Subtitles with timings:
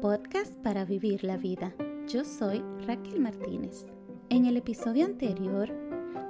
[0.00, 1.74] podcast para vivir la vida.
[2.08, 3.86] Yo soy Raquel Martínez.
[4.30, 5.70] En el episodio anterior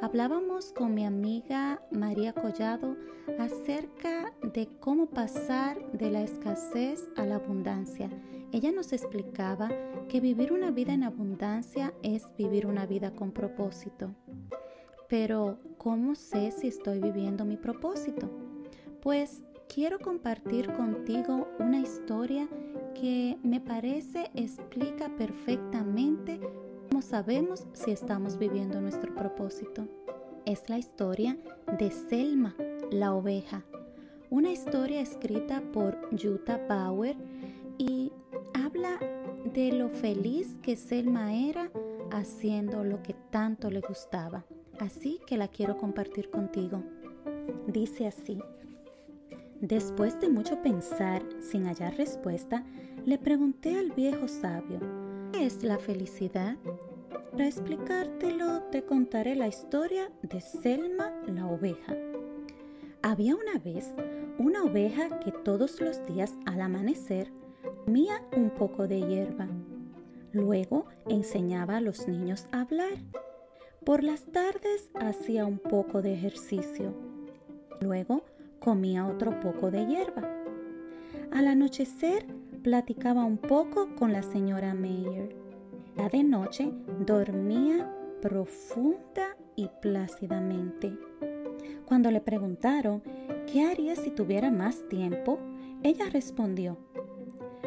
[0.03, 2.97] hablábamos con mi amiga María Collado
[3.39, 8.11] acerca de cómo pasar de la escasez a la abundancia.
[8.51, 9.71] Ella nos explicaba
[10.09, 14.11] que vivir una vida en abundancia es vivir una vida con propósito.
[15.09, 18.29] Pero, ¿cómo sé si estoy viviendo mi propósito?
[19.01, 22.49] Pues quiero compartir contigo una historia
[23.01, 26.41] que me parece explica perfectamente
[26.89, 29.87] cómo sabemos si estamos viviendo nuestro propósito.
[30.45, 31.37] Es la historia
[31.79, 32.57] de Selma,
[32.91, 33.63] la oveja,
[34.29, 37.17] una historia escrita por Jutta Bauer
[37.79, 38.11] y
[38.55, 38.99] habla
[39.55, 41.71] de lo feliz que Selma era
[42.11, 44.45] haciendo lo que tanto le gustaba.
[44.81, 46.83] Así que la quiero compartir contigo.
[47.69, 48.41] Dice así.
[49.61, 52.65] Después de mucho pensar, sin hallar respuesta,
[53.05, 54.81] le pregunté al viejo sabio,
[55.33, 56.57] ¿qué es la felicidad?
[57.33, 61.95] Para explicártelo, te contaré la historia de Selma la oveja.
[63.03, 63.91] Había una vez
[64.39, 67.31] una oveja que todos los días al amanecer
[67.85, 69.47] comía un poco de hierba.
[70.33, 72.95] Luego enseñaba a los niños a hablar.
[73.85, 76.95] Por las tardes hacía un poco de ejercicio.
[77.81, 78.25] Luego
[78.61, 80.23] comía otro poco de hierba.
[81.33, 82.27] Al anochecer
[82.63, 85.35] platicaba un poco con la señora Meyer.
[85.97, 86.71] Ya de noche
[87.05, 87.91] dormía
[88.23, 90.97] profunda y plácidamente.
[91.87, 93.03] Cuando le preguntaron
[93.51, 95.39] qué haría si tuviera más tiempo,
[95.83, 96.79] ella respondió,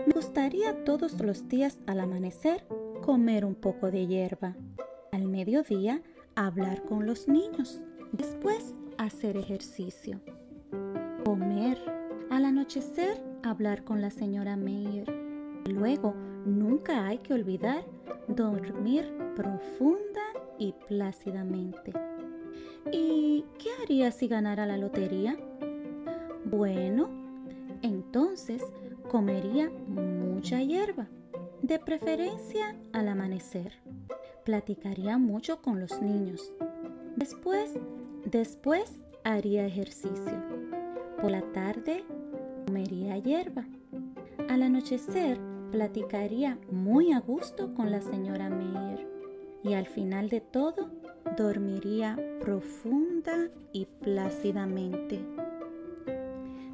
[0.07, 2.65] me gustaría todos los días al amanecer
[3.01, 4.55] comer un poco de hierba,
[5.11, 6.01] al mediodía
[6.35, 10.21] hablar con los niños, después hacer ejercicio
[11.23, 11.77] comer,
[12.29, 15.09] al anochecer hablar con la señora Meyer.
[15.65, 16.13] Luego,
[16.45, 17.85] nunca hay que olvidar
[18.27, 20.21] dormir profunda
[20.57, 21.93] y plácidamente.
[22.91, 25.37] ¿Y qué haría si ganara la lotería?
[26.45, 27.09] Bueno,
[27.81, 28.61] entonces
[29.09, 31.07] comería mucha hierba,
[31.61, 33.73] de preferencia al amanecer.
[34.43, 36.51] Platicaría mucho con los niños.
[37.15, 37.73] Después,
[38.25, 40.63] después haría ejercicio
[41.23, 42.03] por la tarde
[42.65, 43.65] comería hierba.
[44.49, 45.39] Al anochecer
[45.71, 49.07] platicaría muy a gusto con la señora Meyer
[49.63, 50.89] y al final de todo
[51.37, 55.21] dormiría profunda y plácidamente.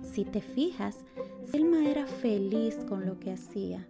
[0.02, 1.06] Si te fijas,
[1.44, 3.88] Selma era feliz con lo que hacía.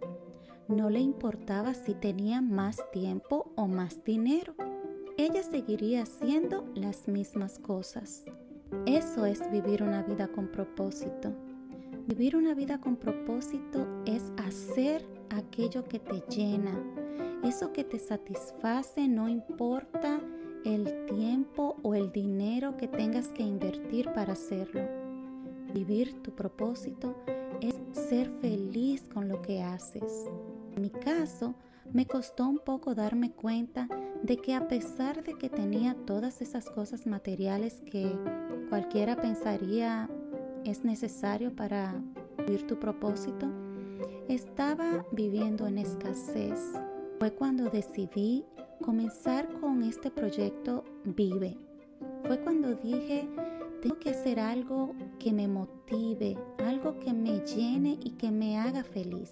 [0.68, 4.52] No le importaba si tenía más tiempo o más dinero.
[5.16, 8.26] Ella seguiría haciendo las mismas cosas.
[8.86, 11.32] Eso es vivir una vida con propósito.
[12.06, 16.72] Vivir una vida con propósito es hacer aquello que te llena,
[17.44, 20.20] eso que te satisface, no importa
[20.64, 24.82] el tiempo o el dinero que tengas que invertir para hacerlo.
[25.72, 27.14] Vivir tu propósito
[27.60, 30.28] es ser feliz con lo que haces.
[30.74, 31.54] En mi caso,
[31.92, 33.88] me costó un poco darme cuenta
[34.22, 38.16] de que a pesar de que tenía todas esas cosas materiales que
[38.68, 40.08] cualquiera pensaría
[40.64, 42.00] es necesario para
[42.38, 43.48] vivir tu propósito,
[44.28, 46.60] estaba viviendo en escasez.
[47.18, 48.44] Fue cuando decidí
[48.82, 51.58] comenzar con este proyecto Vive.
[52.24, 53.28] Fue cuando dije,
[53.82, 58.84] tengo que hacer algo que me motive, algo que me llene y que me haga
[58.84, 59.30] feliz.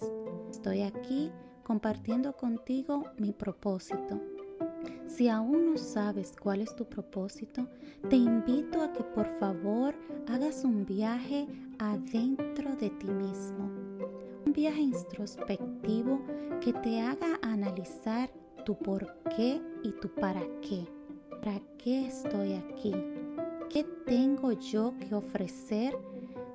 [0.49, 1.31] Estoy aquí
[1.69, 4.19] compartiendo contigo mi propósito.
[5.05, 7.67] Si aún no sabes cuál es tu propósito,
[8.09, 9.93] te invito a que por favor
[10.27, 11.45] hagas un viaje
[11.77, 13.69] adentro de ti mismo.
[14.47, 16.19] Un viaje introspectivo
[16.59, 18.31] que te haga analizar
[18.65, 20.87] tu por qué y tu para qué.
[21.43, 22.95] ¿Para qué estoy aquí?
[23.69, 25.95] ¿Qué tengo yo que ofrecer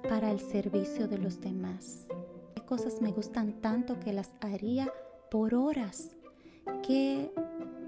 [0.08, 2.08] para el servicio de los demás?
[2.56, 4.92] ¿Qué cosas me gustan tanto que las haría
[5.34, 6.14] por horas?
[6.86, 7.28] ¿Qué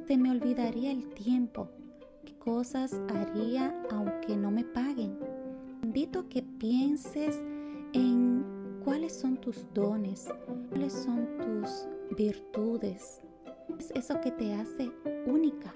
[0.09, 1.69] se me olvidaría el tiempo,
[2.25, 5.17] qué cosas haría aunque no me paguen.
[5.81, 7.41] Te invito que pienses
[7.93, 8.45] en
[8.83, 10.29] cuáles son tus dones,
[10.71, 13.23] cuáles son tus virtudes.
[13.79, 14.91] Es eso que te hace
[15.29, 15.73] única,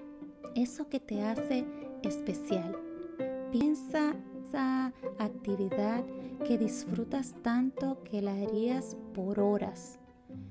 [0.56, 1.64] eso que te hace
[2.02, 2.76] especial.
[3.52, 6.05] Piensa esa actividad
[6.44, 10.00] que disfrutas tanto que la harías por horas.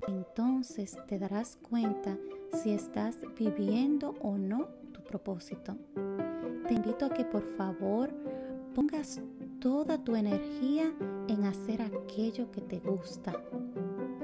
[0.07, 2.17] Entonces te darás cuenta
[2.61, 5.75] si estás viviendo o no tu propósito.
[6.67, 8.09] Te invito a que por favor
[8.73, 9.21] pongas
[9.59, 10.91] toda tu energía
[11.27, 13.33] en hacer aquello que te gusta.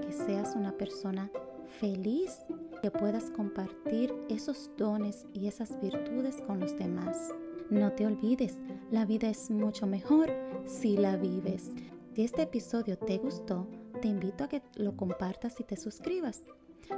[0.02, 1.32] que seas una persona
[1.80, 2.46] feliz,
[2.82, 7.34] que puedas compartir esos dones y esas virtudes con los demás.
[7.70, 8.60] No te olvides,
[8.92, 10.32] la vida es mucho mejor
[10.66, 11.72] si la vives.
[12.14, 16.44] Si este episodio te gustó, te invito a que lo compartas y te suscribas.